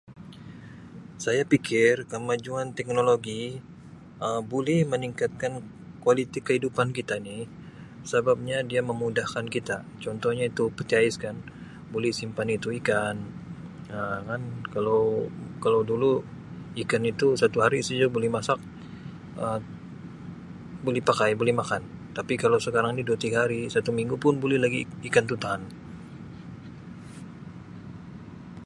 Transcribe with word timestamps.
Saya 1.23 1.43
pikir 1.53 1.95
kemajuan 2.11 2.67
teknologi 2.77 3.41
Um 4.25 4.41
buli 4.51 4.77
meningkatkan 4.93 5.53
kualiti 6.03 6.39
kehidupan 6.47 6.87
kita 6.97 7.13
ni 7.27 7.37
sebabnya 8.11 8.57
dia 8.71 8.81
memudahkan 8.89 9.45
kita 9.55 9.77
contohnya 10.03 10.45
itu 10.51 10.63
peti 10.77 10.93
ais 10.99 11.15
kan 11.23 11.35
boleh 11.93 12.11
simpan 12.19 12.47
itu 12.57 12.69
ikan 12.79 13.15
Um 13.95 14.19
kan 14.29 14.41
kalau 14.73 15.01
kalau 15.63 15.81
dulu 15.91 16.11
ikan 16.83 17.03
itu 17.13 17.27
satu 17.41 17.57
hari 17.65 17.79
saja 17.87 18.05
boleh 18.15 18.29
masak 18.37 18.59
Um 19.43 19.61
boleh 20.85 21.01
pakai 21.09 21.31
boleh 21.41 21.53
makan 21.61 21.81
tapi 22.17 22.33
kalau 22.43 22.57
sekarang 22.65 22.91
ini 22.97 23.03
dua 23.09 23.17
tiga 23.23 23.37
hari 23.45 23.61
satu 23.73 23.89
minggu 23.97 24.15
pun 24.23 24.33
buli 24.41 24.57
lagi 24.65 24.81
ikan 25.07 25.25
tu 25.31 25.35
tahan. 25.43 25.63